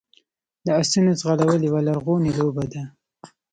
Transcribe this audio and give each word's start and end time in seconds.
د 0.65 0.67
اسونو 0.81 1.11
ځغلول 1.19 1.61
یوه 1.69 1.81
لرغونې 1.87 2.31
لوبه 2.39 2.65
ده. 2.71 2.83